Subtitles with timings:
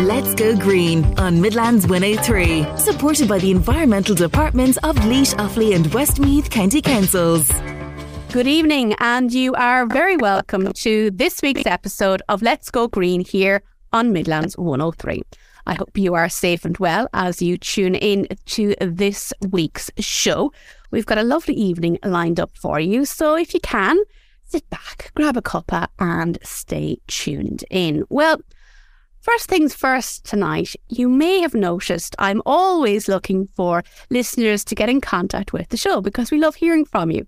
[0.00, 2.66] Let's Go Green on Midlands 103.
[2.76, 7.50] Supported by the Environmental Departments of Laois, Offaly and Westmeath County Councils.
[8.30, 13.24] Good evening, and you are very welcome to this week's episode of Let's Go Green
[13.24, 15.22] here on Midlands 103.
[15.66, 20.52] I hope you are safe and well as you tune in to this week's show.
[20.90, 23.06] We've got a lovely evening lined up for you.
[23.06, 23.96] So if you can,
[24.44, 28.04] sit back, grab a cuppa, and stay tuned in.
[28.10, 28.42] Well,
[29.26, 34.88] First things first tonight, you may have noticed I'm always looking for listeners to get
[34.88, 37.26] in contact with the show because we love hearing from you.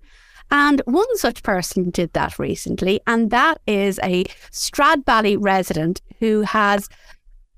[0.49, 6.87] And one such person did that recently, and that is a Stradbally resident who has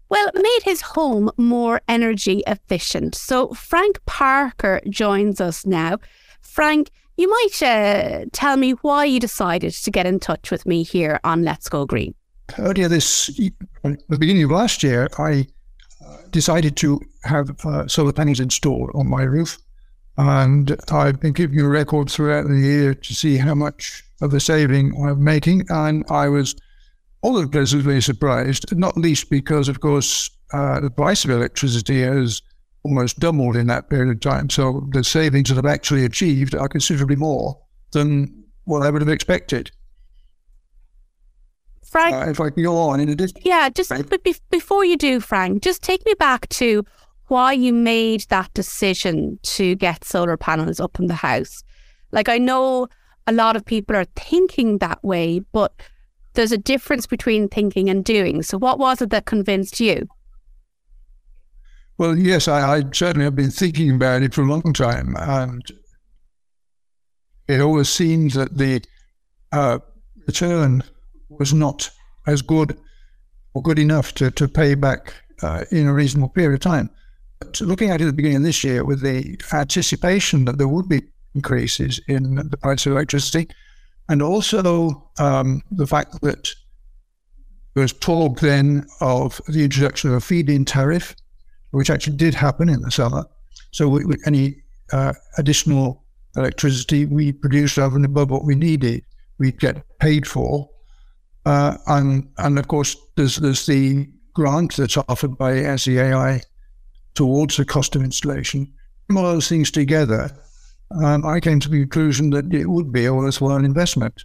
[0.10, 3.14] well, made his home more energy efficient.
[3.14, 6.00] So Frank Parker joins us now.
[6.42, 10.82] Frank, you might uh, tell me why you decided to get in touch with me
[10.82, 12.16] here on Let's Go Green.
[12.58, 15.48] Earlier this, the beginning of last year, I
[16.06, 19.58] uh, decided to have uh, solar panels installed on my roof.
[20.18, 24.40] And I've been keeping a record throughout the year to see how much of the
[24.40, 25.66] saving I'm making.
[25.70, 26.56] And I was
[27.24, 32.42] although pleasantly surprised, not least because, of course, uh, the price of electricity has
[32.84, 34.50] almost doubled in that period of time.
[34.50, 37.60] So the savings that I've actually achieved are considerably more
[37.92, 39.72] than what I would have expected.
[41.92, 43.36] Frank, uh, if I can go on in addition.
[43.44, 46.86] Yeah, just but be- before you do, Frank, just take me back to
[47.28, 51.66] why you made that decision to get solar panels up in the house.
[52.14, 52.88] Like I know
[53.28, 55.74] a lot of people are thinking that way, but
[56.34, 58.42] there's a difference between thinking and doing.
[58.42, 60.08] So, what was it that convinced you?
[61.98, 65.62] Well, yes, I, I certainly have been thinking about it for a long time, and
[67.50, 68.82] it always seems that the
[69.52, 69.80] uh,
[70.26, 70.84] return
[71.42, 71.90] was not
[72.28, 72.78] as good
[73.56, 76.88] or good enough to, to pay back uh, in a reasonable period of time.
[77.40, 80.68] But looking at it at the beginning of this year, with the anticipation that there
[80.68, 81.02] would be
[81.34, 83.48] increases in the price of electricity,
[84.08, 86.54] and also um, the fact that
[87.74, 91.16] there was talk then of the introduction of a feed-in tariff,
[91.72, 93.26] which actually did happen in the summer.
[93.72, 94.62] So we, we, any
[94.94, 96.04] uh, additional
[96.36, 99.04] electricity we produced over and above what we needed,
[99.40, 100.70] we'd get paid for.
[101.46, 106.44] Uh, and and of course, there's there's the grant that's offered by SEAI
[107.14, 108.72] towards the cost of installation.
[109.16, 110.32] All those things together,
[111.04, 114.24] um, I came to the conclusion that it would be a worthwhile investment.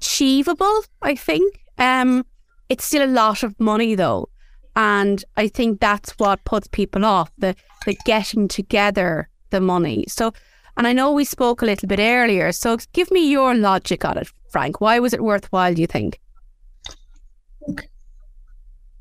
[0.00, 1.64] achievable, I think.
[1.76, 2.24] Um,
[2.68, 4.28] it's still a lot of money, though.
[4.76, 10.04] And I think that's what puts people off the, the getting together the money.
[10.06, 10.32] So,
[10.80, 12.52] and I know we spoke a little bit earlier.
[12.52, 14.80] So, give me your logic on it, Frank.
[14.80, 16.18] Why was it worthwhile, do you think?
[17.68, 17.86] Okay.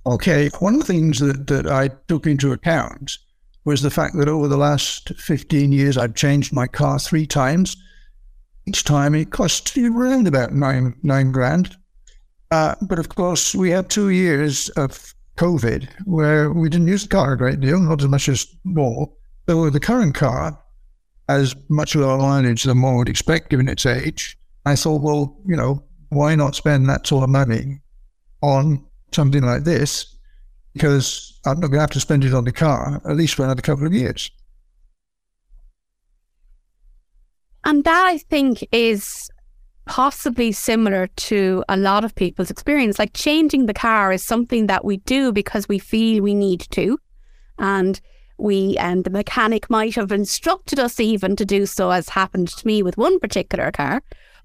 [0.06, 3.18] Okay, one of the things that, that I took into account
[3.64, 7.78] was the fact that over the last 15 years, I've changed my car three times.
[8.68, 11.78] Each time it cost around about nine, nine grand.
[12.52, 17.08] Uh, but of course, we had two years of COVID where we didn't use the
[17.08, 19.10] car a great deal, not as much as more.
[19.48, 20.60] So the current car
[21.30, 24.38] has much lower mileage than one would expect given its age.
[24.66, 27.80] I thought, well, you know, why not spend that sort of money
[28.42, 30.16] on something like this
[30.74, 33.44] because I'm not going to have to spend it on the car at least for
[33.44, 34.30] another couple of years.
[37.66, 39.30] And that I think is
[39.86, 43.00] possibly similar to a lot of people's experience.
[43.00, 47.00] Like changing the car is something that we do because we feel we need to.
[47.58, 48.00] And
[48.40, 52.68] we and the mechanic might have instructed us even to do so, as happened to
[52.68, 54.02] me with one particular car.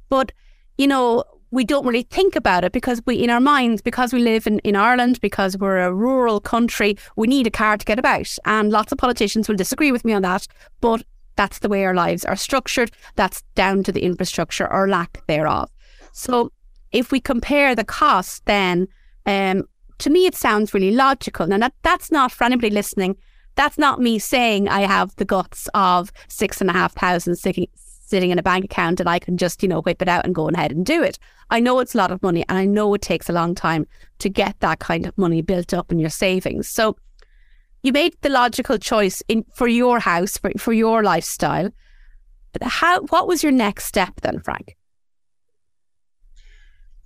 [0.09, 0.33] But,
[0.79, 4.21] you know, we don't really think about it because we, in our minds, because we
[4.21, 7.99] live in, in Ireland, because we're a rural country, we need a car to get
[7.99, 8.37] about.
[8.45, 10.47] And lots of politicians will disagree with me on that,
[10.81, 11.05] but
[11.37, 12.91] that's the way our lives are structured.
[13.15, 15.71] That's down to the infrastructure or lack thereof.
[16.13, 16.51] So
[16.91, 18.89] if we compare the cost, then
[19.27, 19.65] um,
[19.99, 21.47] to me, it sounds really logical.
[21.47, 23.17] Now, that, that's not for anybody listening.
[23.57, 28.31] That's not me saying I have the guts of six and a half thousand sitting
[28.31, 30.49] in a bank account and I can just, you know, whip it out and go
[30.49, 31.19] ahead and do it.
[31.51, 33.87] I know it's a lot of money and I know it takes a long time
[34.19, 36.69] to get that kind of money built up in your savings.
[36.69, 36.97] So
[37.83, 41.71] you made the logical choice in for your house, for, for your lifestyle.
[42.63, 44.77] How what was your next step then, Frank?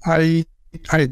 [0.07, 0.45] I
[0.91, 1.09] I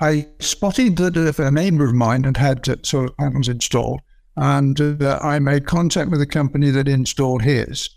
[0.00, 4.00] I spotted that a neighbour of mine had had uh, solar panels installed,
[4.36, 7.88] and uh, I made contact with the company that installed his.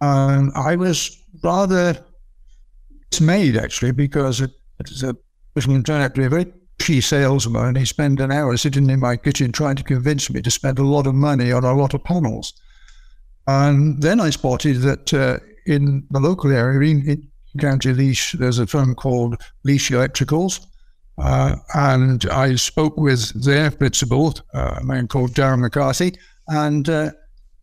[0.00, 1.96] And I was rather
[3.10, 5.16] dismayed actually because it, it's a
[5.54, 8.88] person turned out to be a very pushy salesman and he spent an hour sitting
[8.88, 11.74] in my kitchen trying to convince me to spend a lot of money on a
[11.74, 12.54] lot of panels.
[13.46, 17.30] And then I spotted that uh, in the local area, in, in
[17.60, 20.64] County Laois, there's a firm called Laois Electricals.
[21.20, 26.16] Uh, and I spoke with their principal, uh, a man called Darren McCarthy,
[26.48, 27.10] and uh,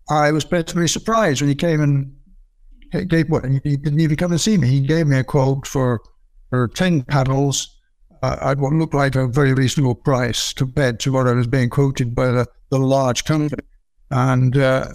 [0.09, 4.39] I was pleasantly surprised when he came and gave what he didn't even come and
[4.39, 4.67] see me.
[4.67, 6.01] He gave me a quote for
[6.49, 7.79] for ten panels
[8.21, 11.69] uh, at what looked like a very reasonable price compared to what I was being
[11.69, 13.63] quoted by the, the large company,
[14.11, 14.87] and uh,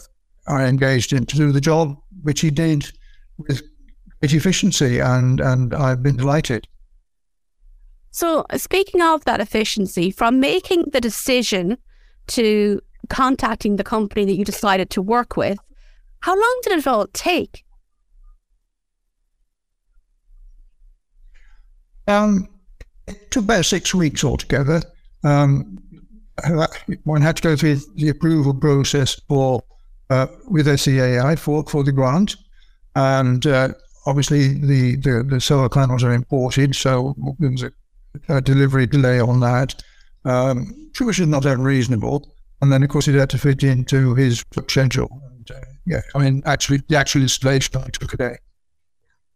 [0.46, 2.90] I engaged him to do the job, which he did
[3.38, 3.62] with
[4.20, 6.68] great efficiency, and and I've been delighted.
[8.12, 11.78] So, speaking of that efficiency, from making the decision
[12.28, 15.58] to contacting the company that you decided to work with,
[16.20, 17.64] how long did it all take?
[22.06, 22.48] Um,
[23.08, 24.82] it took about six weeks altogether.
[25.24, 25.78] Um,
[27.04, 29.62] one had to go through the approval process for
[30.10, 32.36] uh, with SEAI for, for the grant,
[32.94, 33.68] and uh,
[34.04, 37.72] obviously the, the, the solar panels are imported, so there was a
[38.28, 39.82] a delivery delay on that,
[40.24, 42.32] um, which is not unreasonable.
[42.60, 45.20] And then, of course, it had to fit into his schedule.
[45.30, 48.36] And, uh, yeah, I mean, actually, the actual installation only took a day.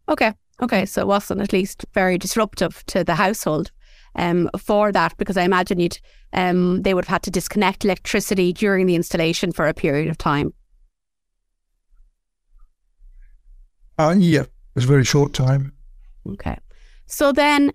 [0.09, 0.33] Okay,
[0.63, 3.73] okay, so it wasn't at least very disruptive to the household.
[4.19, 5.99] Um, for that, because I imagine you'd
[6.33, 10.17] um, they would have had to disconnect electricity during the installation for a period of
[10.17, 10.55] time.
[13.99, 15.73] Uh, yeah, it was a very short time.
[16.27, 16.57] Okay.
[17.07, 17.73] So then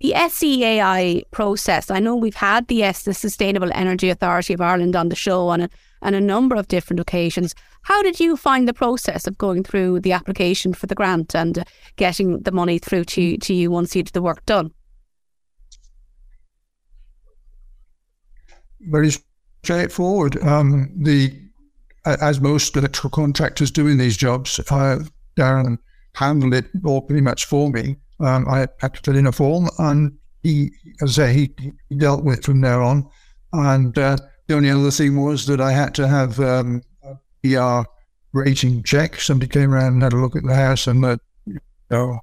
[0.00, 4.96] the SEAI process, I know we've had the S, the Sustainable Energy Authority of Ireland
[4.96, 5.70] on the show on a,
[6.02, 7.54] on a number of different occasions.
[7.82, 11.64] How did you find the process of going through the application for the grant and
[11.96, 14.72] getting the money through to, to you once you had the work done?
[18.80, 19.10] Very
[19.62, 20.42] straightforward.
[20.42, 21.40] Um, the
[22.04, 24.98] as most electrical contractors doing these jobs, uh,
[25.36, 25.78] Darren
[26.14, 27.96] handled it all pretty much for me.
[28.20, 30.70] Um, I had to in a form, and he,
[31.02, 33.08] as I say, he, he dealt with it from there on.
[33.52, 34.16] And uh,
[34.46, 37.84] the only other thing was that I had to have um, a BER
[38.32, 39.20] rating check.
[39.20, 41.58] Somebody came around and had a look at the house and the, you
[41.90, 42.20] know,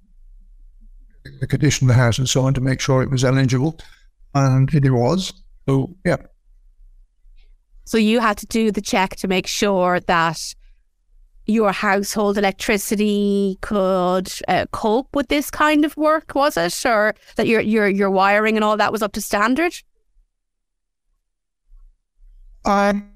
[1.40, 3.78] the condition of the house and so on to make sure it was eligible,
[4.34, 5.34] and it was.
[5.68, 6.18] So yeah.
[7.86, 10.56] So you had to do the check to make sure that
[11.46, 17.48] your household electricity could uh, cope with this kind of work, was it, or that
[17.48, 19.74] your your your wiring and all that was up to standard?
[22.66, 23.12] Um,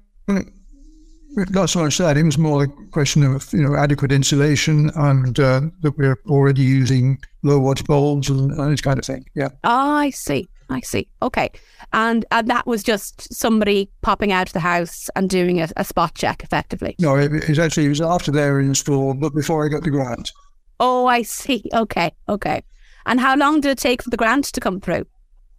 [1.36, 2.16] that's what I said.
[2.16, 6.62] It was more a question of you know adequate insulation and uh, that we're already
[6.62, 9.24] using low wattage bulbs and, and this kind of thing.
[9.34, 9.50] Yeah.
[9.64, 10.48] Oh, I see.
[10.68, 11.08] I see.
[11.22, 11.50] Okay.
[11.92, 15.84] And and that was just somebody popping out of the house and doing a, a
[15.84, 16.96] spot check effectively.
[16.98, 19.90] No, it, it was actually was after they were installed, but before I got the
[19.90, 20.32] grant.
[20.80, 21.64] Oh, I see.
[21.72, 22.12] Okay.
[22.28, 22.62] Okay.
[23.06, 25.06] And how long did it take for the grant to come through?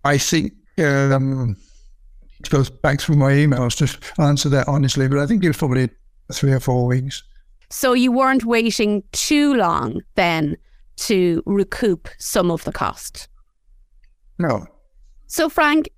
[0.03, 1.55] I think um,
[2.39, 5.57] it goes back through my emails to answer that honestly, but I think it was
[5.57, 5.89] probably
[6.31, 7.23] three or four weeks.
[7.69, 10.57] So you weren't waiting too long then
[10.97, 13.27] to recoup some of the cost?
[14.39, 14.65] No.
[15.29, 15.89] So, Frank,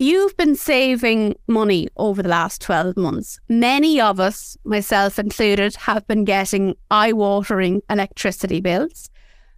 [0.00, 3.38] you've been saving money over the last 12 months.
[3.48, 9.10] Many of us, myself included, have been getting eye watering electricity bills.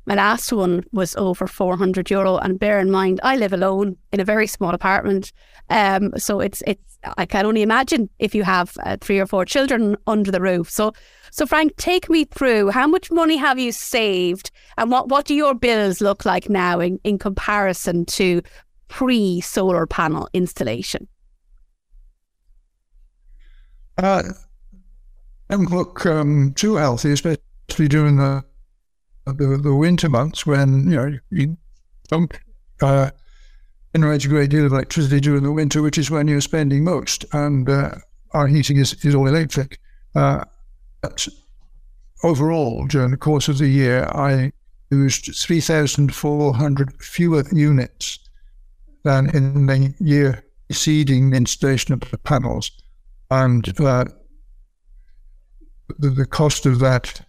[0.05, 2.37] My last one was over 400 euro.
[2.37, 5.33] And bear in mind, I live alone in a very small apartment.
[5.71, 9.47] Um, so it's, it's, I can only imagine if you have uh, three or four
[9.47, 10.71] children under the roof.
[10.71, 10.93] So,
[11.31, 15.35] so Frank, take me through how much money have you saved and what, what do
[15.35, 18.43] your bills look like now in, in comparison to
[18.89, 21.09] pre solar panel installation?
[23.99, 24.23] Uh,
[25.49, 27.39] don't look um, too healthy, especially
[27.89, 28.45] during the,
[29.27, 31.57] the, the winter months when you know you
[32.09, 32.33] don't
[32.83, 33.11] uh,
[33.95, 37.25] generate a great deal of electricity during the winter, which is when you're spending most.
[37.33, 37.93] And uh,
[38.33, 39.79] our heating is, is all electric.
[40.15, 40.45] Uh,
[41.01, 41.27] but
[42.23, 44.53] overall, during the course of the year, I
[44.91, 48.19] used 3,400 fewer units
[49.07, 52.73] than in the year preceding the installation of the panels.
[53.31, 54.07] And uh,
[55.99, 57.25] the, the, cost of that,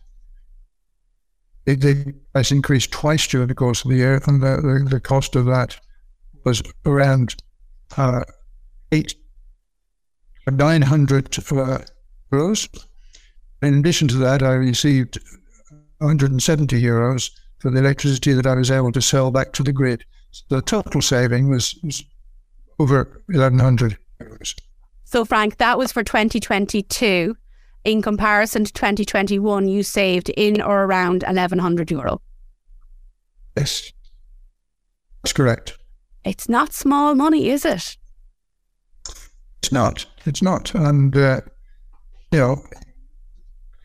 [1.68, 5.36] it, has increased twice during the course of the year, and the, the, the cost
[5.36, 5.80] of that
[6.44, 7.36] was around
[7.96, 8.24] uh,
[8.92, 9.14] eight,
[10.50, 11.80] 900 uh,
[12.32, 12.86] euros.
[13.62, 15.20] In addition to that, I received
[16.00, 17.30] 170 euros
[17.60, 20.06] for the electricity that I was able to sell back to the grid.
[20.50, 22.04] The total saving was, was
[22.80, 24.56] over 1,100 euros.
[25.04, 27.36] So, Frank, that was for 2022.
[27.84, 32.22] In comparison to 2021, you saved in or around 1,100 euro.
[33.56, 33.94] Yes,
[35.24, 35.78] that's correct.
[36.26, 37.96] It's not small money, is it?
[39.60, 40.06] It's not.
[40.26, 40.76] It's not.
[40.76, 41.40] And, uh,
[42.32, 42.62] you know,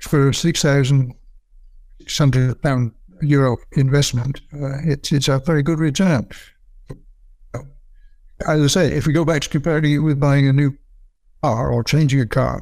[0.01, 2.93] for 6,600 pound
[3.23, 6.29] euro investment, uh, it's, it's a very good return.
[8.47, 10.77] As I say, if we go back to comparing it with buying a new
[11.43, 12.61] car or changing a car,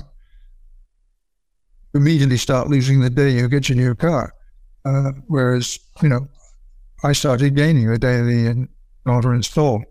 [1.93, 4.35] you immediately start losing the day you get your new car.
[4.85, 6.29] Uh, whereas, you know,
[7.02, 8.69] I started gaining the day the
[9.07, 9.85] order installed.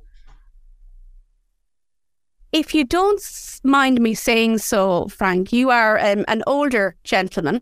[2.52, 3.22] If you don't
[3.64, 7.62] mind me saying so, Frank, you are um, an older gentleman,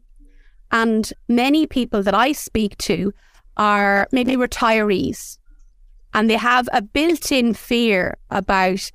[0.71, 3.13] and many people that I speak to
[3.55, 5.37] are maybe retirees,
[6.13, 8.91] and they have a built in fear about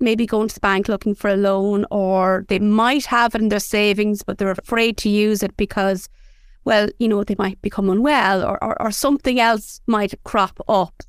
[0.00, 3.48] maybe going to the bank looking for a loan, or they might have it in
[3.48, 6.08] their savings, but they're afraid to use it because,
[6.64, 11.02] well, you know, they might become unwell or, or, or something else might crop up.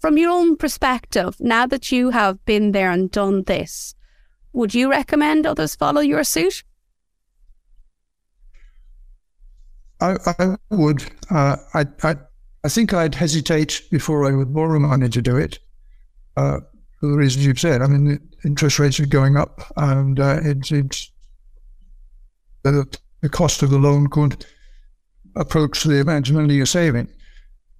[0.00, 3.94] From your own perspective, now that you have been there and done this,
[4.52, 6.62] would you recommend others follow your suit?
[10.04, 11.04] I, I would.
[11.30, 12.16] Uh, I, I,
[12.64, 15.58] I think I'd hesitate before I would borrow money to do it.
[16.36, 16.60] Uh,
[17.00, 17.82] for the reasons you've said.
[17.82, 21.10] I mean, the interest rates are going up, and uh, it's, it's
[22.62, 22.86] the,
[23.20, 24.46] the cost of the loan could
[25.36, 27.08] approach the amount of money you're saving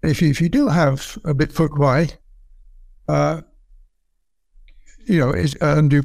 [0.04, 2.08] if you, if you do have a bit put by,
[3.08, 3.40] uh,
[5.06, 6.02] you know, and you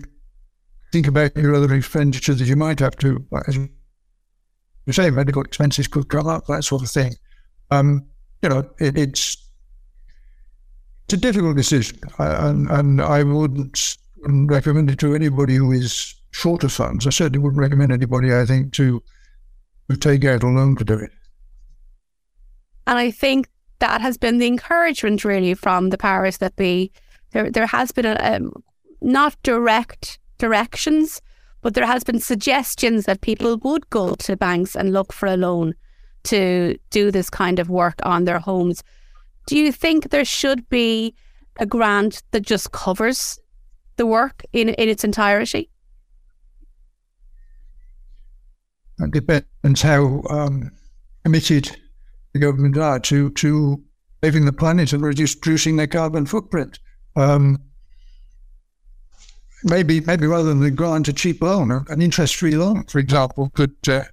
[0.92, 3.58] think about your other expenditure that you might have to, as
[4.90, 7.14] you say, medical expenses could come up, that sort of thing.
[7.72, 8.06] Um,
[8.42, 9.38] you know, it, it's
[11.06, 16.16] it's a difficult decision, and, and I wouldn't, wouldn't recommend it to anybody who is
[16.32, 17.08] short of funds.
[17.08, 19.02] I certainly wouldn't recommend anybody, I think, to
[19.90, 21.12] to take out a loan to do it.
[22.86, 23.48] And I think
[23.80, 26.92] that has been the encouragement really from the powers that be.
[27.32, 28.64] There, there has been a, um,
[29.02, 31.22] not direct directions,
[31.62, 35.38] but there has been suggestions that people would go to banks and look for a
[35.38, 35.74] loan
[36.24, 38.84] to do this kind of work on their homes.
[39.48, 41.16] Do you think there should be
[41.60, 43.40] a grant that just covers
[43.98, 45.70] the work in, in its entirety?
[49.00, 50.72] It depends how um,
[51.24, 51.78] committed
[52.34, 53.84] the government are to to
[54.24, 56.80] saving the planet and reducing their carbon footprint.
[57.16, 57.58] Um,
[59.64, 64.04] maybe maybe rather than grant a cheap loan, an interest-free loan, for example, could uh,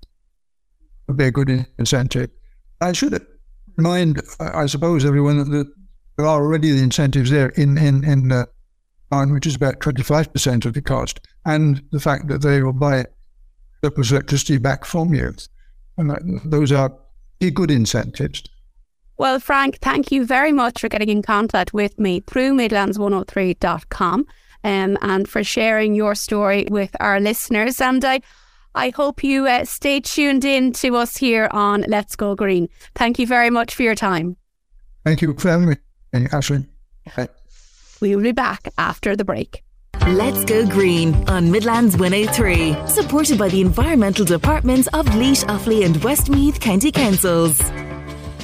[1.15, 2.31] be a good incentive.
[2.81, 3.25] I should
[3.77, 5.73] remind, I suppose, everyone that
[6.17, 8.47] there are already the incentives there in in in uh,
[9.11, 12.73] which is about twenty five percent of the cost, and the fact that they will
[12.73, 13.07] buy
[13.83, 15.35] surplus electricity back from you,
[15.97, 16.93] and that, those are
[17.55, 18.43] good incentives.
[19.19, 24.27] Well, Frank, thank you very much for getting in contact with me through Midlands103.com
[24.67, 27.81] um, and for sharing your story with our listeners.
[27.81, 28.21] And I,
[28.75, 32.69] I hope you uh, stay tuned in to us here on Let's Go Green.
[32.97, 34.37] Thank you very much for your time.
[35.05, 35.77] Thank you for having me,
[36.33, 36.67] Ashley.
[37.09, 37.29] Okay.
[38.01, 39.63] We will be back after the break.
[40.09, 45.97] Let's Go Green on Midlands 103, supported by the Environmental Departments of Laois, Offaly and
[46.03, 47.61] Westmeath County Councils.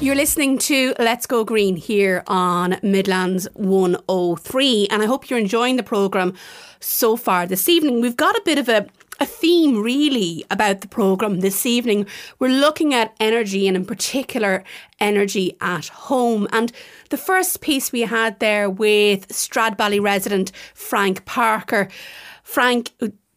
[0.02, 5.76] You're listening to Let's Go Green here on Midlands 103, and I hope you're enjoying
[5.76, 6.34] the programme
[6.80, 8.00] so far this evening.
[8.00, 8.88] We've got a bit of a
[9.20, 12.06] a theme really about the programme this evening.
[12.40, 14.64] We're looking at energy and, in particular,
[14.98, 16.48] energy at home.
[16.50, 16.72] And
[17.10, 21.86] the first piece we had there with Stradbally resident Frank Parker.
[22.42, 22.90] Frank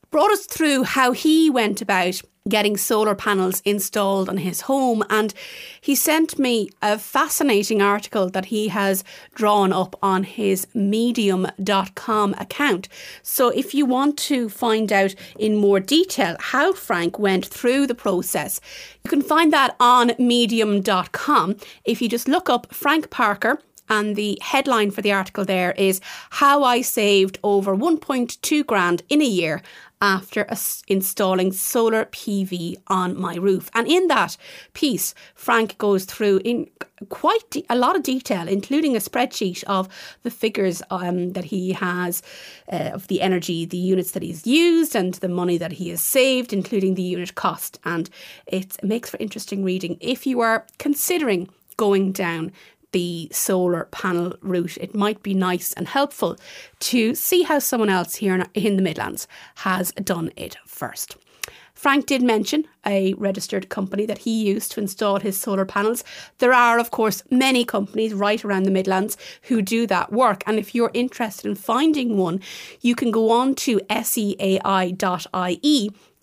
[0.09, 5.03] brought us through how he went about getting solar panels installed on his home.
[5.09, 5.33] And
[5.81, 12.87] he sent me a fascinating article that he has drawn up on his medium.com account.
[13.23, 17.95] So if you want to find out in more detail how Frank went through the
[17.95, 18.61] process,
[19.03, 21.55] you can find that on medium.com.
[21.83, 26.01] If you just look up Frank Parker, and the headline for the article there is
[26.31, 29.61] How I Saved Over 1.2 Grand in a Year
[30.05, 30.47] after
[30.87, 33.71] installing solar PV on my roof.
[33.73, 34.37] And in that
[34.73, 36.69] piece, Frank goes through in
[37.09, 39.89] quite de- a lot of detail, including a spreadsheet of
[40.21, 42.21] the figures um, that he has
[42.71, 46.01] uh, of the energy, the units that he's used, and the money that he has
[46.01, 47.79] saved, including the unit cost.
[47.83, 48.07] And
[48.45, 52.51] it makes for interesting reading if you are considering going down
[52.95, 56.37] the solar panel route, it might be nice and helpful
[56.79, 61.17] to see how someone else here in the Midlands has done it first.
[61.73, 66.05] Frank did mention a registered company that he used to install his solar panels.
[66.37, 70.41] There are, of course, many companies right around the Midlands who do that work.
[70.47, 72.39] And if you're interested in finding one,
[72.79, 74.99] you can go on to seai.ie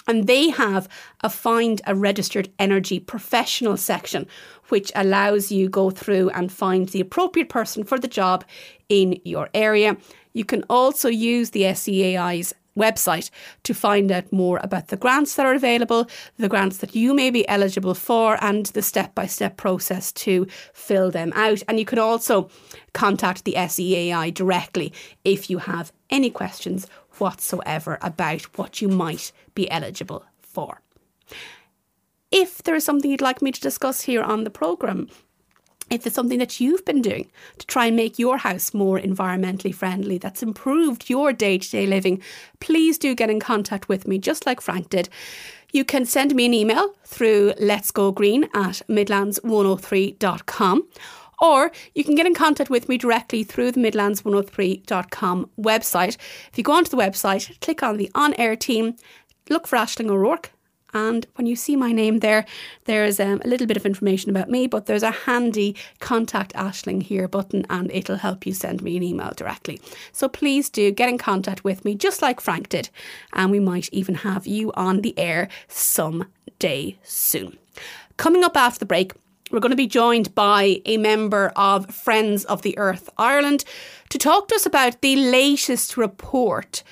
[0.06, 0.88] and they have
[1.20, 4.26] a find a registered energy professional section
[4.72, 8.42] which allows you go through and find the appropriate person for the job
[8.88, 9.98] in your area.
[10.32, 13.28] You can also use the SEAI's website
[13.64, 17.28] to find out more about the grants that are available, the grants that you may
[17.30, 21.62] be eligible for, and the step by step process to fill them out.
[21.68, 22.48] And you can also
[22.94, 24.90] contact the SEAI directly
[25.22, 26.86] if you have any questions
[27.18, 30.80] whatsoever about what you might be eligible for.
[32.32, 35.10] If there is something you'd like me to discuss here on the programme,
[35.90, 39.74] if there's something that you've been doing to try and make your house more environmentally
[39.74, 42.22] friendly, that's improved your day to day living,
[42.60, 45.10] please do get in contact with me, just like Frank did.
[45.72, 50.88] You can send me an email through let's go green at midlands103.com
[51.42, 56.16] or you can get in contact with me directly through the midlands103.com website.
[56.50, 58.96] If you go onto the website, click on the on air team,
[59.50, 60.52] look for Aisling O'Rourke,
[60.92, 62.44] and when you see my name there,
[62.84, 67.02] there's um, a little bit of information about me, but there's a handy contact Aisling
[67.02, 69.80] here button and it'll help you send me an email directly.
[70.12, 72.90] So please do get in contact with me, just like Frank did.
[73.32, 77.58] And we might even have you on the air someday soon.
[78.18, 79.12] Coming up after the break,
[79.50, 83.64] we're going to be joined by a member of Friends of the Earth Ireland
[84.08, 86.82] to talk to us about the latest report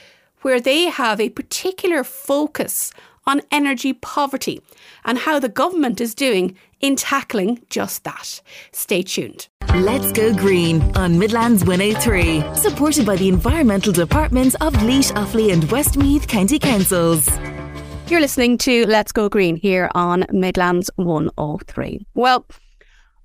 [0.42, 2.92] where they have a particular focus
[3.26, 4.61] on energy poverty
[5.04, 8.40] and how the government is doing in tackling just that.
[8.72, 9.48] Stay tuned.
[9.74, 15.64] Let's go green on Midlands 103, supported by the Environmental Departments of Laois, Offaly and
[15.70, 17.28] Westmeath County Councils.
[18.09, 22.04] You're listening to Let's Go Green here on Midlands 103.
[22.14, 22.44] Well,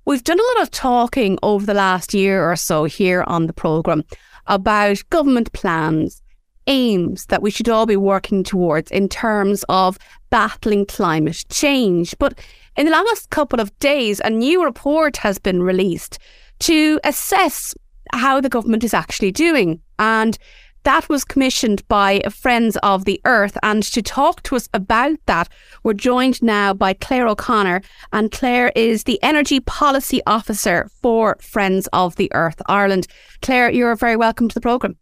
[0.04, 3.52] we've done a lot of talking over the last year or so here on the
[3.52, 4.04] programme
[4.46, 6.22] about government plans
[6.66, 9.98] aims that we should all be working towards in terms of
[10.30, 12.16] battling climate change.
[12.18, 12.38] But
[12.76, 16.18] in the last couple of days, a new report has been released
[16.60, 17.74] to assess
[18.12, 19.80] how the government is actually doing.
[19.98, 20.38] And
[20.84, 23.58] that was commissioned by Friends of the Earth.
[23.64, 25.48] And to talk to us about that,
[25.82, 27.82] we're joined now by Claire O'Connor.
[28.12, 33.08] And Claire is the Energy Policy Officer for Friends of the Earth Ireland.
[33.42, 34.96] Claire, you're very welcome to the programme.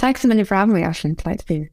[0.00, 1.12] Thanks a million for having me, Ashley.
[1.12, 1.70] Delighted to be here.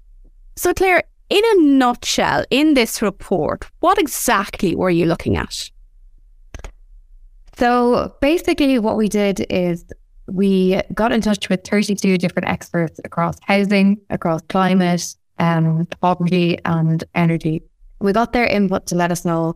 [0.58, 5.72] So, Claire, in a nutshell, in this report, what exactly were you looking at?
[7.56, 9.86] So, basically, what we did is
[10.28, 17.06] we got in touch with 32 different experts across housing, across climate, um, poverty, and
[17.16, 17.64] energy.
[18.02, 19.56] We got their input to let us know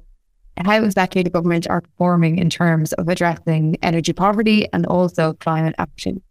[0.64, 5.76] how exactly the government are performing in terms of addressing energy poverty and also climate
[5.78, 6.22] action.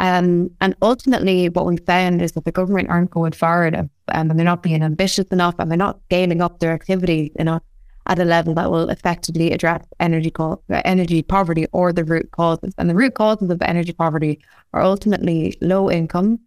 [0.00, 4.30] Um, and ultimately, what we found is that the government aren't going forward um, and
[4.30, 7.62] they're not being ambitious enough and they're not scaling up their activity enough
[8.06, 12.72] at a level that will effectively address energy co- energy poverty or the root causes.
[12.78, 14.40] And the root causes of energy poverty
[14.72, 16.40] are ultimately low income,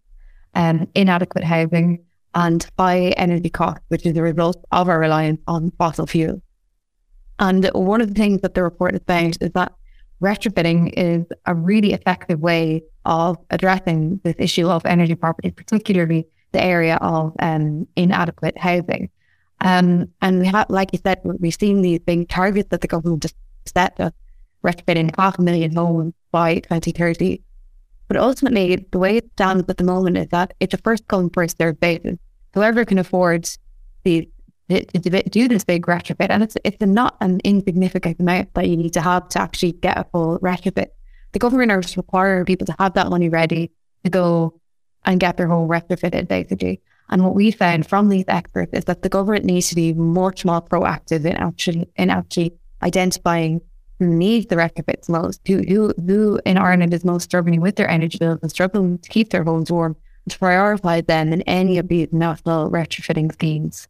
[0.56, 5.70] and inadequate housing, and high energy costs, which is the result of our reliance on
[5.78, 6.42] fossil fuels.
[7.38, 9.74] And one of the things that the report has found is that
[10.24, 16.64] retrofitting is a really effective way of addressing this issue of energy poverty, particularly the
[16.64, 19.10] area of um, inadequate housing.
[19.62, 23.24] Um, and we have, like you said, we've seen these big targets that the government
[23.24, 23.36] just
[23.66, 24.14] set of
[24.64, 27.42] retrofitting half a million homes by 2030.
[28.08, 31.30] But ultimately, the way it stands at the moment is that it's a first come,
[31.30, 32.18] first served basis.
[32.54, 33.50] Whoever can afford
[34.04, 34.26] these
[34.70, 36.28] to, to do this big retrofit.
[36.30, 39.98] And it's it's not an insignificant amount that you need to have to actually get
[39.98, 40.88] a full retrofit.
[41.34, 43.72] The government are require people to have that money ready
[44.04, 44.60] to go
[45.04, 46.80] and get their home retrofitted, basically.
[47.10, 50.46] And what we found from these experts is that the government needs to be much
[50.46, 53.62] more proactive in actually in actually identifying
[54.00, 57.90] who needs the retrofits most, who who who in Ireland is most struggling with their
[57.90, 59.96] energy bills and struggling to keep their homes warm,
[60.30, 63.88] to prioritise them in any of these national retrofitting schemes.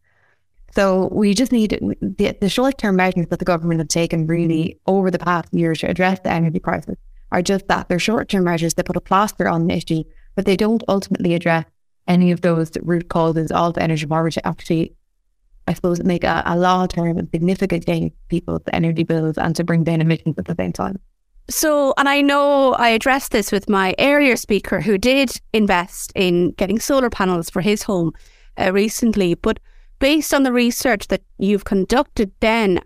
[0.74, 4.80] So we just need the, the short term measures that the government have taken really
[4.86, 6.96] over the past year to address the energy crisis
[7.34, 10.04] are just that they're short term measures that put a plaster on the issue,
[10.36, 11.64] but they don't ultimately address
[12.06, 14.40] any of those root causes of energy poverty.
[14.44, 14.94] Actually,
[15.66, 19.56] I suppose make a, a long term and significant change to people's energy bills and
[19.56, 21.00] to bring down emissions at the same time.
[21.50, 26.52] So, and I know I addressed this with my earlier speaker who did invest in
[26.52, 28.12] getting solar panels for his home
[28.58, 29.58] uh, recently, but
[29.98, 32.80] based on the research that you've conducted, then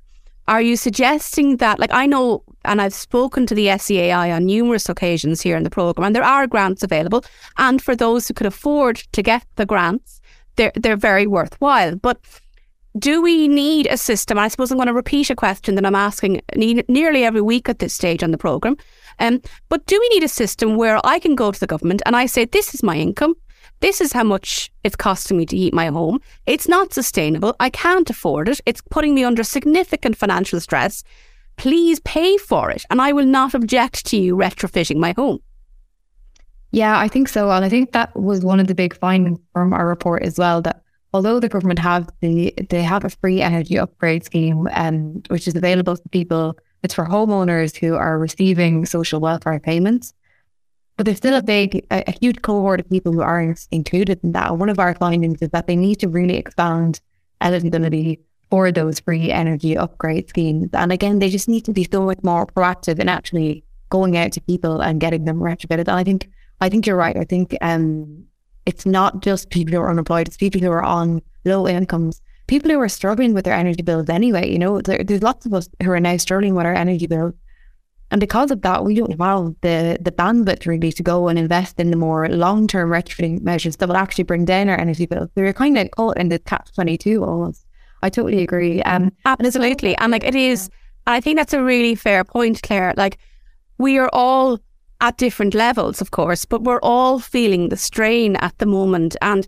[0.49, 4.89] are you suggesting that, like, I know, and I've spoken to the SEAI on numerous
[4.89, 7.23] occasions here in the program, and there are grants available,
[7.59, 10.21] and for those who could afford to get the grants,
[10.57, 11.95] they're they're very worthwhile.
[11.97, 12.19] But
[12.99, 14.39] do we need a system?
[14.39, 17.79] I suppose I'm going to repeat a question that I'm asking nearly every week at
[17.79, 18.77] this stage on the program.
[19.21, 22.17] Um, but do we need a system where I can go to the government and
[22.17, 23.35] I say, "This is my income.
[23.81, 26.21] This is how much it's costing me to heat my home.
[26.47, 27.55] It's not sustainable.
[27.61, 28.61] I can't afford it.
[28.67, 31.05] It's putting me under significant financial stress.
[31.57, 35.41] Please pay for it, and I will not object to you retrofitting my home.
[36.71, 37.51] Yeah, I think so.
[37.51, 40.61] And I think that was one of the big findings from our report as well
[40.63, 40.83] that
[41.15, 45.57] although the government have the they have a free energy upgrade scheme um, which is
[45.57, 50.13] available to people, it's for homeowners who are receiving social welfare payments.
[50.99, 54.33] But there's still a big, a, a, huge cohort of people who aren't included in
[54.33, 54.59] that.
[54.59, 57.01] One of our findings is that they need to really expand
[57.41, 58.19] eligibility
[58.51, 60.71] for those free energy upgrade schemes.
[60.73, 64.33] And again, they just need to be so much more proactive in actually going out
[64.33, 65.87] to people and getting them retrofitted.
[65.87, 66.29] And I think,
[66.61, 67.17] I think you're right.
[67.17, 68.25] I think um,
[68.67, 72.73] it's not just people who are unemployed; it's people who are on low incomes, people
[72.73, 74.51] who are struggling with their energy bills anyway.
[74.51, 77.35] You know, there, there's lots of us who are now struggling with our energy bills
[78.11, 81.79] and because of that, we don't have the, the bandwidth really to go and invest
[81.79, 85.29] in the more long term retrofitting measures that will actually bring down our energy bills.
[85.35, 87.67] We're kind of caught in the catch 22 almost.
[88.03, 88.81] I totally agree.
[88.83, 89.97] Um, Absolutely.
[89.99, 90.71] And like it is,
[91.07, 92.95] I think that's a really fair point, Claire.
[92.97, 93.19] Like
[93.77, 94.59] we are all
[95.01, 99.17] at different levels, of course, but we're all feeling the strain at the moment.
[99.21, 99.47] And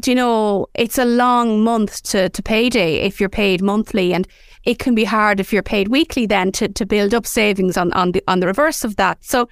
[0.00, 4.12] do you know, it's a long month to, to payday if you're paid monthly.
[4.12, 4.28] And
[4.66, 7.92] it can be hard if you're paid weekly then to, to build up savings on,
[7.92, 9.24] on the on the reverse of that.
[9.24, 9.48] So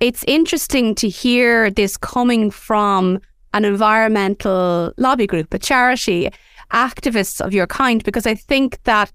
[0.00, 3.20] it's interesting to hear this coming from
[3.54, 6.30] an environmental lobby group, a charity,
[6.72, 9.12] activists of your kind, because I think that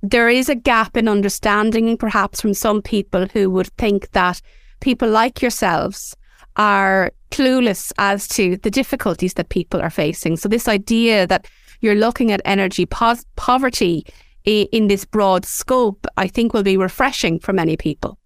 [0.00, 4.40] there is a gap in understanding, perhaps from some people who would think that
[4.80, 6.16] people like yourselves
[6.54, 10.36] are clueless as to the difficulties that people are facing.
[10.36, 11.48] So, this idea that
[11.80, 14.06] you're looking at energy po- poverty
[14.48, 18.18] in this broad scope, I think will be refreshing for many people.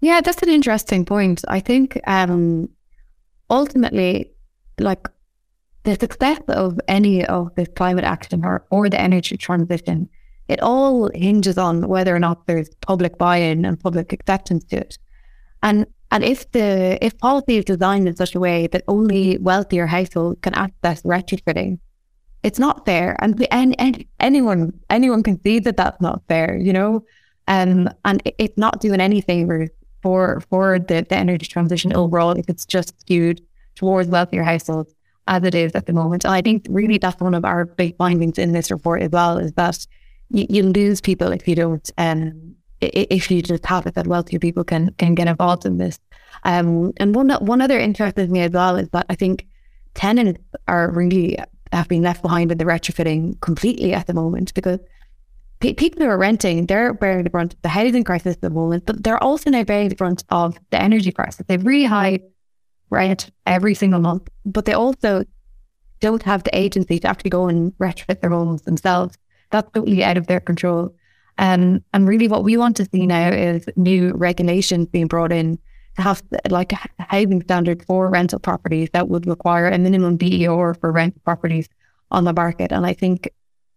[0.00, 1.44] Yeah, that's an interesting point.
[1.48, 2.68] I think um,
[3.50, 4.30] ultimately,
[4.78, 5.08] like
[5.84, 10.08] the success of any of this climate action or, or the energy transition,
[10.48, 14.98] it all hinges on whether or not there's public buy-in and public acceptance to it.
[15.62, 19.86] And and if the if policy is designed in such a way that only wealthier
[19.86, 21.78] households can access retrofitting,
[22.42, 23.16] it's not fair.
[23.20, 27.04] And, and, and anyone anyone can see that that's not fair, you know.
[27.48, 29.70] Um, and it's not doing any favors
[30.02, 33.40] for for the, the energy transition overall if it's just skewed
[33.74, 34.94] towards wealthier households
[35.26, 36.24] as it is at the moment.
[36.24, 39.38] And I think really that's one of our big findings in this report as well
[39.38, 39.86] is that
[40.30, 44.38] you, you lose people if you don't um if you just have it that wealthier
[44.38, 45.98] people can can get involved in this.
[46.44, 49.46] Um, and one one other interest in me as well is that I think
[49.94, 51.36] tenants are really
[51.72, 54.80] have been left behind in the retrofitting completely at the moment because
[55.60, 58.50] pe- people who are renting, they're bearing the brunt of the housing crisis at the
[58.50, 61.44] moment, but they're also now bearing the brunt of the energy crisis.
[61.46, 62.20] They've really high
[62.90, 65.24] rent every single month, but they also
[66.00, 69.16] don't have the agency to actually go and retrofit their homes themselves.
[69.50, 70.94] That's totally out of their control.
[71.38, 75.58] Um, and really, what we want to see now is new regulations being brought in
[75.96, 80.92] have like a housing standard for rental properties that would require a minimum BER for
[80.92, 81.68] rental properties
[82.10, 82.72] on the market.
[82.72, 83.28] And I think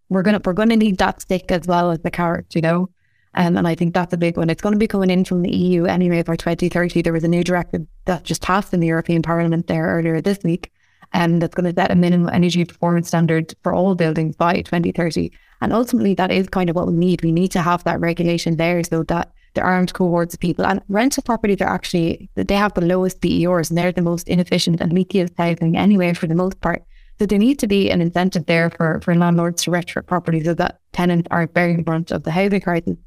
[0.10, 2.90] we're gonna we're gonna need that stick as well as the carrot, you know.
[3.36, 4.50] Um, and I think that's a big one.
[4.50, 7.02] It's going to be coming in from the EU anyway by 2030.
[7.02, 10.40] There was a new directive that just passed in the European Parliament there earlier this
[10.44, 10.72] week.
[11.14, 15.32] and that's going to set a minimum energy performance standard for all buildings by 2030.
[15.62, 17.24] And ultimately, that is kind of what we need.
[17.24, 20.66] We need to have that regulation there so that there aren't cohorts of people.
[20.66, 24.82] And rental properties are actually, they have the lowest BERs and they're the most inefficient
[24.82, 26.84] and leakiest housing anyway, for the most part.
[27.20, 30.54] So there needs to be an incentive there for, for landlords to retrofit properties so
[30.56, 32.98] that tenants aren't bearing front of the housing crisis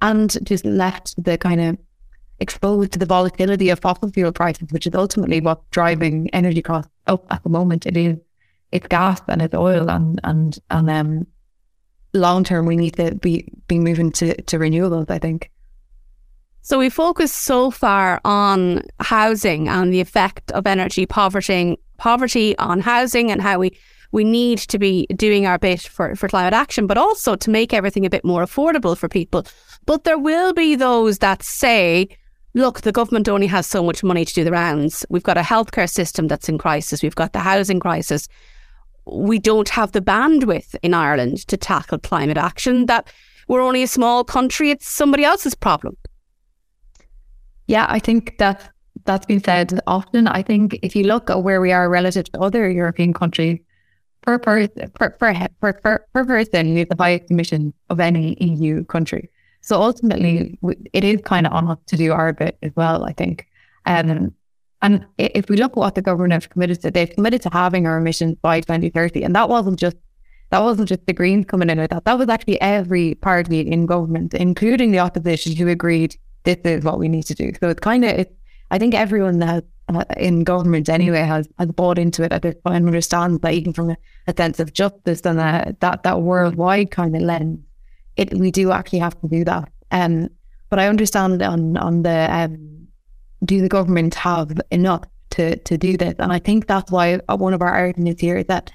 [0.00, 1.78] and just left the kind of
[2.38, 6.92] exposed to the volatility of fossil fuel prices, which is ultimately what's driving energy costs
[7.06, 7.86] up at the moment.
[7.86, 8.18] It is
[8.72, 11.26] it's gas and it's oil and and and um
[12.12, 15.50] long term we need to be be moving to, to renewables, I think.
[16.66, 22.80] So we focus so far on housing and the effect of energy poverty poverty on
[22.80, 23.78] housing and how we
[24.10, 27.72] we need to be doing our bit for, for climate action, but also to make
[27.72, 29.46] everything a bit more affordable for people.
[29.84, 32.08] But there will be those that say,
[32.54, 35.06] look, the government only has so much money to do the rounds.
[35.08, 37.00] We've got a healthcare system that's in crisis.
[37.00, 38.26] We've got the housing crisis.
[39.04, 42.86] We don't have the bandwidth in Ireland to tackle climate action.
[42.86, 43.06] That
[43.46, 44.72] we're only a small country.
[44.72, 45.96] It's somebody else's problem.
[47.66, 48.70] Yeah, I think that
[49.04, 50.28] that's been said often.
[50.28, 53.58] I think if you look at where we are relative to other European countries,
[54.22, 59.30] per, per, per, per, per, per person, have the highest emission of any EU country.
[59.60, 60.58] So ultimately,
[60.92, 63.46] it is kind of on us to do our bit as well, I think.
[63.84, 64.34] Um,
[64.82, 67.86] and if we look at what the government have committed to, they've committed to having
[67.86, 69.22] our emissions by 2030.
[69.22, 69.96] And that wasn't just
[70.50, 72.04] that wasn't just the Greens coming in with that.
[72.04, 76.98] That was actually every party in government, including the opposition, who agreed this is what
[76.98, 77.52] we need to do.
[77.60, 78.36] So it's kind of, it,
[78.70, 82.54] I think everyone that uh, in government anyway has, has bought into it at this
[82.64, 86.22] point and understands that even from a, a sense of justice and a, that that
[86.22, 87.60] worldwide kind of lens,
[88.16, 89.68] it we do actually have to do that.
[89.90, 90.28] Um,
[90.70, 92.88] but I understand on on the um,
[93.44, 96.14] do the government have enough to to do this?
[96.18, 98.72] And I think that's why one of our arguments here is that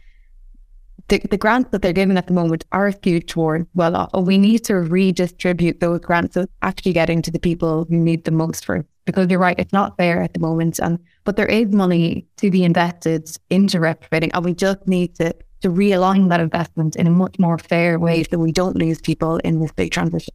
[1.11, 4.37] the, the grants that they're giving at the moment are skewed towards well, uh, we
[4.37, 8.65] need to redistribute those grants so actually getting to the people who need the most
[8.65, 10.79] for because you're right, it's not fair at the moment.
[10.79, 15.35] And but there is money to be invested into retrofitting, and we just need to
[15.61, 19.37] to realign that investment in a much more fair way so we don't lose people
[19.37, 20.33] in this big transition.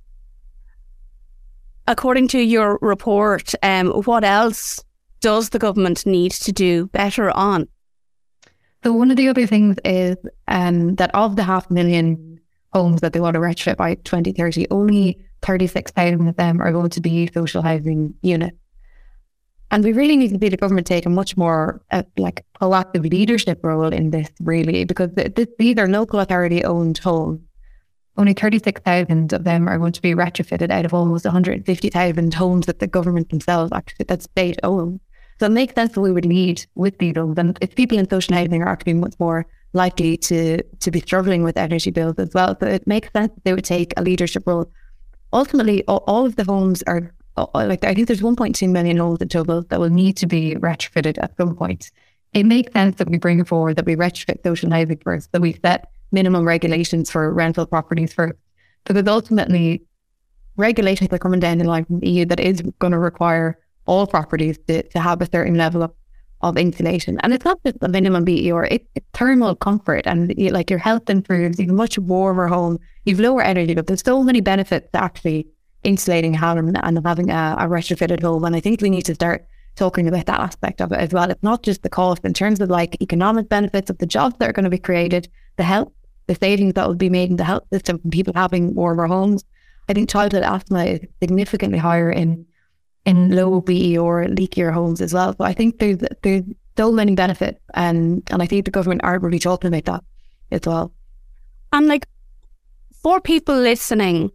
[1.88, 4.84] According to your report, um, what else
[5.20, 7.66] does the government need to do better on?
[8.86, 12.38] So one of the other things is um, that of the half million
[12.72, 17.00] homes that they want to retrofit by 2030, only 36,000 of them are going to
[17.00, 18.56] be social housing units.
[19.72, 23.10] And we really need to see the government take a much more uh, like proactive
[23.10, 27.40] leadership role in this, really, because th- these are local authority owned homes.
[28.16, 32.78] Only 36,000 of them are going to be retrofitted out of almost 150,000 homes that
[32.78, 35.00] the government themselves actually, that state own.
[35.38, 37.38] So it makes sense that we would lead with homes.
[37.38, 41.42] And if people in social housing are actually much more likely to, to be struggling
[41.42, 42.56] with energy bills as well.
[42.58, 44.70] So it makes sense that they would take a leadership role.
[45.32, 47.12] Ultimately, all, all of the homes are
[47.54, 51.18] like I think there's 1.2 million homes in total that will need to be retrofitted
[51.22, 51.90] at some point.
[52.32, 55.58] It makes sense that we bring forward, that we retrofit social housing first, that we
[55.62, 58.38] set minimum regulations for rental properties first,
[58.84, 59.82] because ultimately
[60.56, 64.06] regulations are coming down the line from the EU that is going to require all
[64.06, 65.92] properties to, to have a certain level of,
[66.42, 67.18] of insulation.
[67.22, 70.78] And it's not just a minimum BER, it, it's thermal comfort and you, like your
[70.78, 74.40] health improves, you have a much warmer home, you've lower energy, but there's so many
[74.40, 75.46] benefits to actually
[75.82, 78.44] insulating home and having a, a retrofitted home.
[78.44, 79.46] And I think we need to start
[79.76, 81.30] talking about that aspect of it as well.
[81.30, 84.48] It's not just the cost in terms of like economic benefits of the jobs that
[84.48, 85.92] are going to be created, the health,
[86.26, 89.44] the savings that will be made in the health system from people having warmer homes.
[89.88, 92.46] I think childhood asthma is significantly higher in
[93.06, 95.34] in low BE or leakier homes as well.
[95.38, 96.44] So I think there's there's
[96.76, 100.04] so many benefits and and I think the government are really talking about that
[100.50, 100.92] as well.
[101.72, 102.06] And like
[103.02, 104.30] for people listening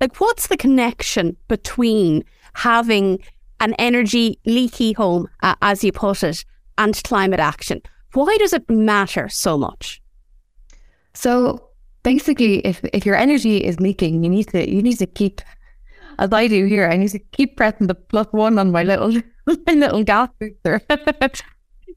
[0.00, 3.18] like, what's the connection between having
[3.60, 6.44] an energy leaky home, uh, as you put it,
[6.76, 7.82] and climate action?
[8.12, 10.00] Why does it matter so much?
[11.14, 11.68] So
[12.04, 15.40] basically, if if your energy is leaking, you need to you need to keep,
[16.18, 19.12] as I do here, I need to keep pressing the plus one on my little
[19.66, 20.80] my little gas booster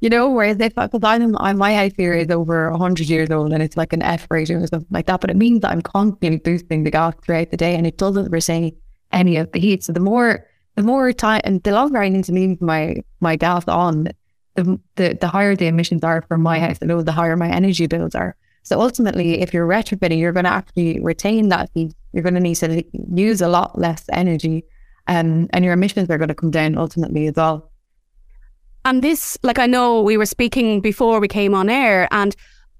[0.02, 3.54] you know, whereas if, because I'm, I'm, my house here is over 100 years old
[3.54, 5.82] and it's like an F rating or something like that, but it means that I'm
[5.82, 8.76] constantly boosting the gas throughout the day and it doesn't retain
[9.12, 9.84] any of the heat.
[9.84, 13.36] So the more, the more time and the longer I need to leave my, my
[13.36, 14.08] gas on,
[14.56, 17.88] the, the, the higher the emissions are for my house, and the higher my energy
[17.88, 18.36] bills are.
[18.64, 21.94] So ultimately, if you're retrofitting, you're going to actually retain that heat.
[22.14, 24.64] You're going to need to use a lot less energy,
[25.08, 27.72] um, and your emissions are going to come down ultimately as well.
[28.84, 32.36] And this, like I know we were speaking before we came on air, and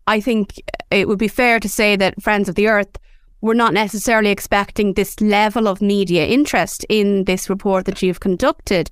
[0.08, 2.98] I think it would be fair to say that Friends of the Earth
[3.42, 8.90] were not necessarily expecting this level of media interest in this report that you've conducted.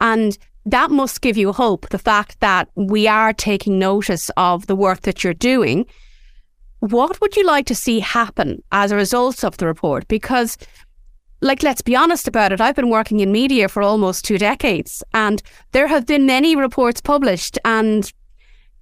[0.00, 4.76] And that must give you hope, the fact that we are taking notice of the
[4.76, 5.86] work that you're doing.
[6.82, 10.08] What would you like to see happen as a result of the report?
[10.08, 10.58] Because
[11.40, 12.60] like let's be honest about it.
[12.60, 15.40] I've been working in media for almost two decades and
[15.70, 18.12] there have been many reports published and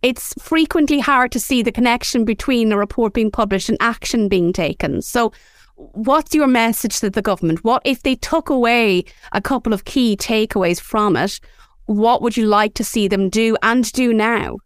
[0.00, 4.54] it's frequently hard to see the connection between a report being published and action being
[4.54, 5.02] taken.
[5.02, 5.30] So
[5.74, 7.64] what's your message to the government?
[7.64, 11.38] What if they took away a couple of key takeaways from it?
[11.84, 14.56] What would you like to see them do and do now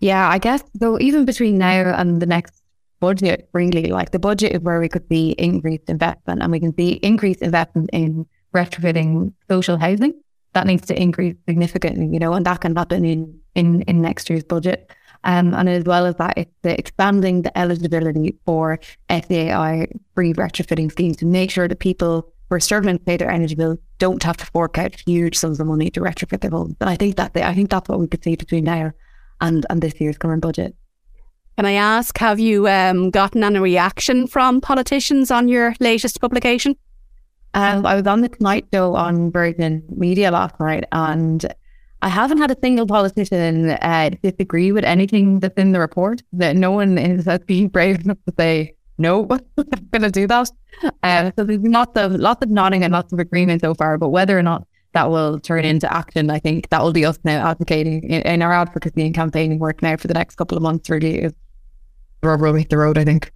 [0.00, 2.62] yeah i guess though even between now and the next
[3.00, 6.74] budget really like the budget is where we could see increased investment and we can
[6.76, 10.12] see increased investment in retrofitting social housing
[10.52, 14.28] that needs to increase significantly you know and that can happen in in, in next
[14.28, 14.90] year's budget
[15.24, 18.78] um, and as well as that it's the expanding the eligibility for
[19.10, 23.30] SEAI free retrofitting schemes to make sure that people who are struggling to pay their
[23.30, 26.74] energy bill don't have to fork out huge sums of money to retrofit their homes.
[26.80, 28.92] And I think that I think that's what we could see between now
[29.40, 30.74] and, and this year's current budget.
[31.56, 36.76] Can I ask, have you um, gotten any reaction from politicians on your latest publication?
[37.52, 41.52] Um, I was on the Tonight Show on Virgin Media last night, and
[42.00, 46.22] I haven't had a single politician uh, disagree with anything that's in the report.
[46.32, 50.26] That no one is has been brave enough to say no, I'm going to do
[50.28, 50.50] that.
[51.02, 54.10] Uh, so there's lots of lots of nodding and lots of agreement so far, but
[54.10, 57.48] whether or not that will turn into action, I think that will be us now
[57.48, 60.90] advocating in, in our advocacy and campaigning work now for the next couple of months.
[60.90, 61.32] Really, is
[62.22, 62.98] rubber meet the road.
[62.98, 63.32] I think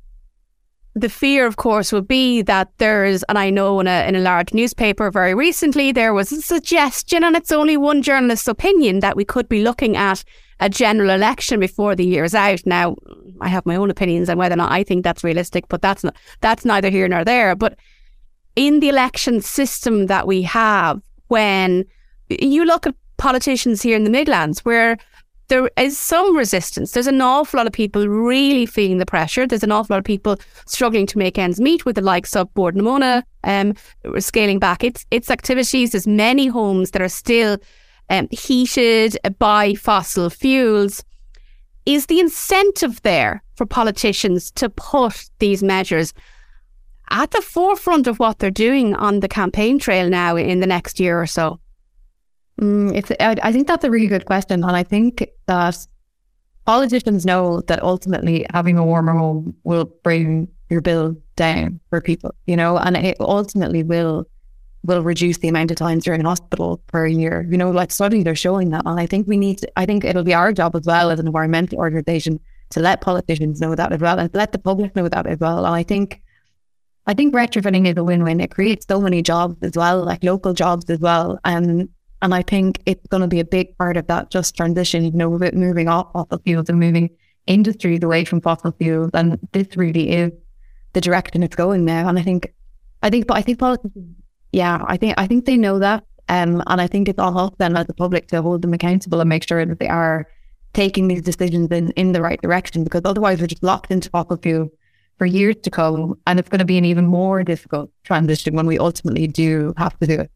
[0.94, 4.20] the fear, of course, would be that there's, and I know in a, in a
[4.20, 9.16] large newspaper very recently, there was a suggestion, and it's only one journalist's opinion, that
[9.16, 10.22] we could be looking at
[10.60, 12.60] a general election before the year's out.
[12.64, 12.94] Now,
[13.40, 16.04] I have my own opinions on whether or not I think that's realistic, but that's
[16.04, 17.56] not, that's neither here nor there.
[17.56, 17.76] But
[18.54, 21.00] in the election system that we have,
[21.34, 21.84] when
[22.28, 24.96] you look at politicians here in the Midlands, where
[25.48, 26.92] there is some resistance.
[26.92, 29.44] There's an awful lot of people really feeling the pressure.
[29.44, 32.54] There's an awful lot of people struggling to make ends meet with the likes of
[32.54, 33.74] Bord na Móna, um,
[34.20, 35.90] scaling back its its activities.
[35.90, 37.58] There's many homes that are still
[38.10, 41.04] um, heated by fossil fuels.
[41.84, 46.14] Is the incentive there for politicians to put these measures
[47.10, 50.98] at the forefront of what they're doing on the campaign trail now in the next
[50.98, 51.60] year or so?
[52.60, 54.62] Mm, it's, I, think that's a really good question.
[54.62, 55.86] And I think that
[56.64, 62.34] politicians know that ultimately having a warmer home will bring your bill down for people,
[62.46, 64.26] you know, and it ultimately will
[64.84, 67.46] will reduce the amount of times you're in hospital per year.
[67.50, 68.82] You know, like studies are showing that.
[68.84, 71.18] And I think we need to, I think it'll be our job as well as
[71.18, 72.38] an environmental organization
[72.70, 75.64] to let politicians know that as well and let the public know that as well.
[75.64, 76.20] And I think
[77.06, 78.40] I think retrofitting is a win-win.
[78.40, 81.38] It creates so many jobs as well, like local jobs as well.
[81.44, 81.88] And
[82.22, 85.10] and I think it's going to be a big part of that just transition, you
[85.10, 87.10] know, moving off fossil fuels and moving
[87.46, 89.10] industries away from fossil fuels.
[89.12, 90.32] And this really is
[90.94, 92.08] the direction it's going now.
[92.08, 92.54] And I think,
[93.02, 94.16] I think, but I think politicians,
[94.52, 96.04] yeah, I think, I think they know that.
[96.30, 99.20] Um, and I think it's on us then as the public to hold them accountable
[99.20, 100.26] and make sure that they are
[100.72, 104.38] taking these decisions in, in the right direction because otherwise we're just locked into fossil
[104.38, 104.70] fuel
[105.18, 106.18] for years to come.
[106.26, 109.98] And it's going to be an even more difficult transition when we ultimately do have
[109.98, 110.30] to do it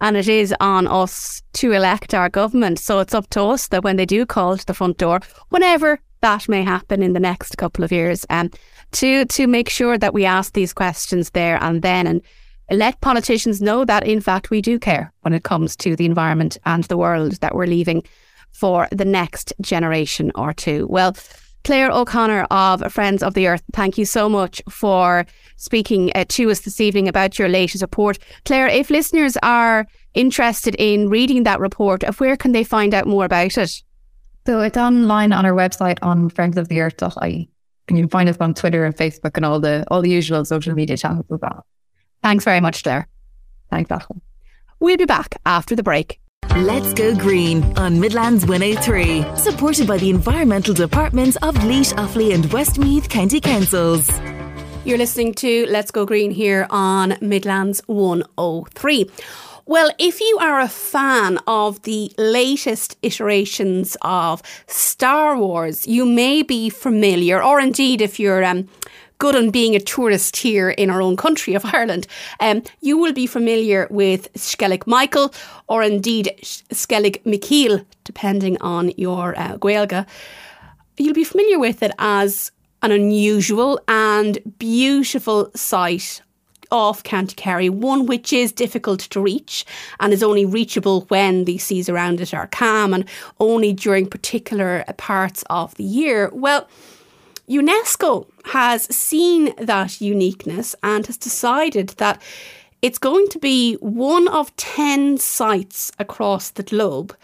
[0.00, 2.78] and it is on us to elect our government.
[2.78, 6.00] So it's up to us that when they do call to the front door, whenever
[6.20, 8.50] that may happen in the next couple of years, um,
[8.92, 12.22] to to make sure that we ask these questions there and then and
[12.70, 16.58] let politicians know that in fact we do care when it comes to the environment
[16.64, 18.02] and the world that we're leaving
[18.50, 20.86] for the next generation or two.
[20.88, 21.16] Well,
[21.64, 26.50] Claire O'Connor of Friends of the Earth, thank you so much for speaking uh, to
[26.50, 28.18] us this evening about your latest report.
[28.44, 33.24] Claire, if listeners are interested in reading that report, where can they find out more
[33.24, 33.82] about it?
[34.46, 37.50] So it's online on our website on friendsoftheearth.ie.
[37.88, 40.44] And you can find us on Twitter and Facebook and all the all the usual
[40.44, 41.66] social media channels as well.
[42.22, 43.08] Thanks very much, Claire.
[43.70, 44.20] Thanks, Aisling.
[44.80, 46.20] We'll be back after the break.
[46.62, 49.36] Let's Go Green on Midlands 103.
[49.36, 54.10] Supported by the Environmental Departments of Laois, Offaly and Westmeath County Councils.
[54.84, 59.08] You're listening to Let's Go Green here on Midlands 103.
[59.66, 66.42] Well, if you are a fan of the latest iterations of Star Wars, you may
[66.42, 68.68] be familiar, or indeed if you're um,
[69.18, 72.06] good on being a tourist here in our own country of Ireland,
[72.40, 75.32] um, you will be familiar with Skellig Michael
[75.68, 80.06] or indeed Sceilg Mhichíl, depending on your uh, Gaeilge.
[80.96, 82.50] You'll be familiar with it as
[82.82, 86.22] an unusual and beautiful site
[86.70, 89.64] off County Kerry, one which is difficult to reach
[90.00, 93.04] and is only reachable when the seas around it are calm and
[93.40, 96.30] only during particular parts of the year.
[96.32, 96.68] Well,
[97.48, 102.20] UNESCO has seen that uniqueness and has decided that
[102.82, 107.16] it's going to be one of 10 sites across the globe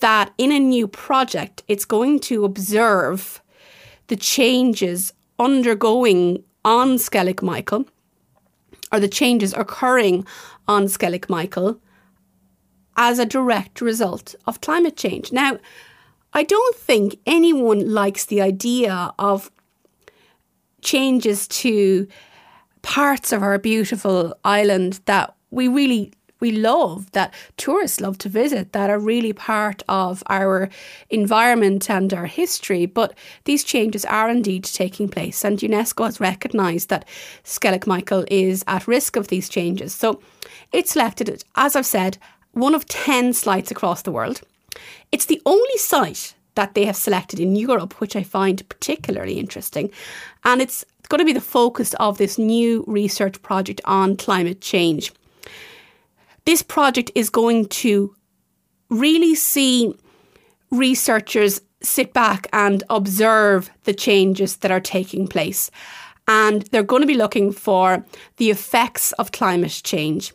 [0.00, 3.42] that in a new project it's going to observe
[4.08, 7.86] the changes undergoing on Skellig Michael
[8.92, 10.26] or the changes occurring
[10.68, 11.80] on Skellig Michael
[12.96, 15.32] as a direct result of climate change.
[15.32, 15.58] Now,
[16.32, 19.50] I don't think anyone likes the idea of
[20.82, 22.06] changes to
[22.82, 28.72] parts of our beautiful island that we really we love that tourists love to visit
[28.72, 30.70] that are really part of our
[31.10, 32.86] environment and our history.
[32.86, 33.14] But
[33.44, 37.06] these changes are indeed taking place and UNESCO has recognised that
[37.44, 39.94] Skellig Michael is at risk of these changes.
[39.94, 40.20] So
[40.72, 42.18] it's selected as I've said
[42.52, 44.40] one of 10 sites across the world.
[45.12, 49.90] It's the only site that they have selected in Europe, which I find particularly interesting.
[50.44, 55.12] And it's going to be the focus of this new research project on climate change.
[56.44, 58.14] This project is going to
[58.88, 59.94] really see
[60.70, 65.70] researchers sit back and observe the changes that are taking place.
[66.28, 68.04] And they're going to be looking for
[68.36, 70.32] the effects of climate change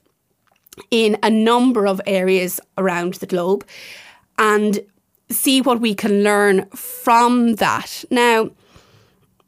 [0.91, 3.65] in a number of areas around the globe.
[4.37, 4.79] And
[5.29, 8.05] see what we can learn from that.
[8.11, 8.51] Now,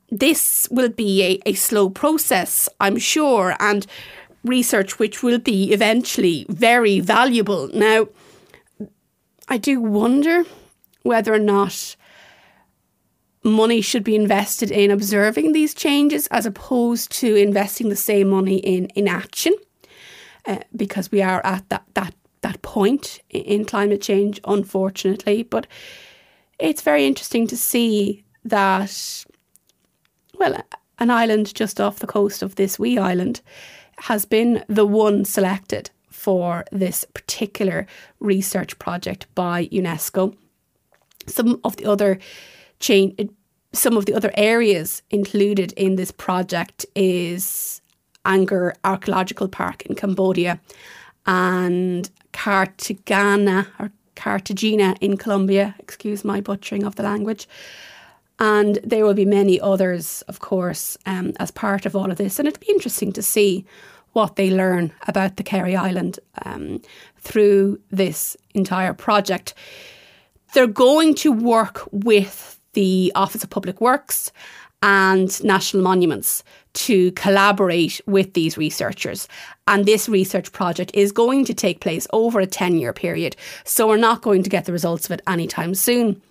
[0.10, 3.86] this will be a, a slow process, I'm sure, and
[4.44, 7.70] research which will be eventually very valuable.
[7.74, 8.08] Now,
[9.48, 10.44] I do wonder
[11.04, 11.96] whether or not
[13.44, 18.58] money should be invested in observing these changes as opposed to investing the same money
[18.58, 19.54] in inaction.
[20.46, 22.14] Uh, because we are at that, that
[22.48, 25.44] that point in climate change, unfortunately.
[25.44, 25.68] But
[26.60, 29.26] it's very interesting to see that,
[30.40, 30.62] well,
[31.00, 33.42] an island just off the coast of this wee island
[34.00, 37.86] has been the one selected for this particular
[38.20, 40.36] research project by UNESCO.
[41.28, 42.18] Some of the other
[42.80, 43.30] change,
[43.74, 47.82] some of the other areas included in this project is
[48.26, 50.60] Angkor Archaeological Park in Cambodia
[51.26, 57.48] and Cartagena or Cartagena in Colombia, excuse my butchering of the language.
[58.38, 62.38] And there will be many others, of course, um, as part of all of this.
[62.38, 63.66] And it'll be interesting to see
[64.14, 66.80] what they learn about the Kerry Island um,
[67.18, 69.56] through this entire project.
[70.54, 74.32] They're going to work with the Office of Public Works
[74.84, 79.28] and National Monuments to collaborate with these researchers.
[79.66, 83.36] And this research project is going to take place over a 10 year period.
[83.64, 86.22] So we're not going to get the results of it anytime soon.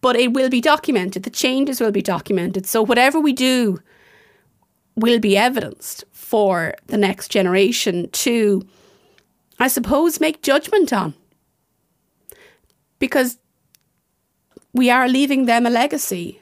[0.00, 2.66] But it will be documented, the changes will be documented.
[2.66, 3.80] So whatever we do
[4.96, 8.66] will be evidenced for the next generation to,
[9.58, 11.14] I suppose, make judgment on.
[12.98, 13.38] Because
[14.72, 16.40] we are leaving them a legacy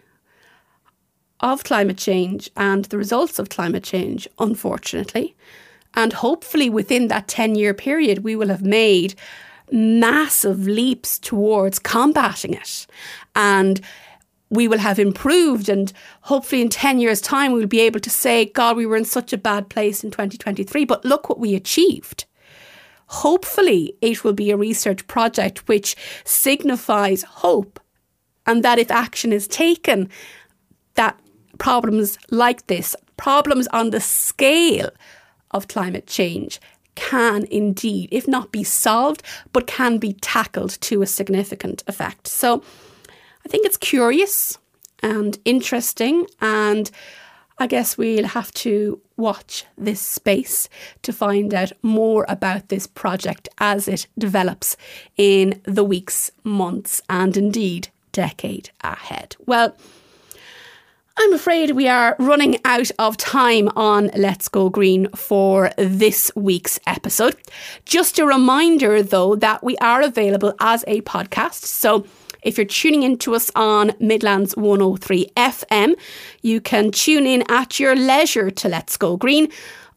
[1.42, 5.34] of climate change and the results of climate change, unfortunately.
[5.94, 9.14] And hopefully, within that 10 year period, we will have made
[9.70, 12.86] massive leaps towards combating it.
[13.34, 13.80] And
[14.48, 15.68] we will have improved.
[15.68, 19.04] And hopefully, in 10 years' time, we'll be able to say, God, we were in
[19.04, 22.26] such a bad place in 2023, but look what we achieved.
[23.06, 27.78] Hopefully, it will be a research project which signifies hope
[28.46, 30.08] and that if action is taken,
[31.58, 34.90] problems like this, problems on the scale
[35.50, 36.60] of climate change,
[36.94, 39.22] can indeed, if not be solved,
[39.52, 42.26] but can be tackled to a significant effect.
[42.26, 42.62] So
[43.44, 44.58] I think it's curious
[45.02, 46.90] and interesting, and
[47.58, 50.68] I guess we'll have to watch this space
[51.02, 54.76] to find out more about this project as it develops
[55.16, 59.36] in the weeks, months, and indeed decade ahead.
[59.46, 59.76] Well,
[61.14, 66.80] I'm afraid we are running out of time on Let's Go Green for this week's
[66.86, 67.36] episode.
[67.84, 71.64] Just a reminder, though, that we are available as a podcast.
[71.64, 72.06] So
[72.42, 75.96] if you're tuning in to us on Midlands 103 FM,
[76.40, 79.48] you can tune in at your leisure to Let's Go Green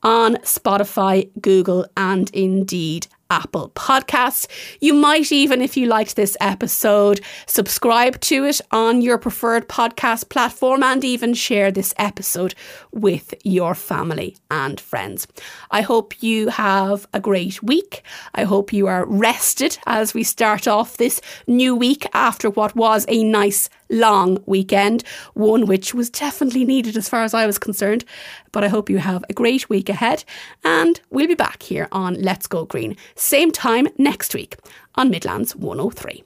[0.03, 4.47] on Spotify, Google, and indeed Apple Podcasts.
[4.79, 10.29] You might even, if you liked this episode, subscribe to it on your preferred podcast
[10.29, 12.55] platform and even share this episode
[12.91, 15.27] with your family and friends.
[15.71, 18.03] I hope you have a great week.
[18.33, 23.05] I hope you are rested as we start off this new week after what was
[23.07, 28.03] a nice long weekend, one which was definitely needed as far as I was concerned.
[28.51, 30.23] But I hope you have a great week ahead,
[30.63, 34.57] and we'll be back here on Let's Go Green, same time next week
[34.95, 36.24] on Midlands 103.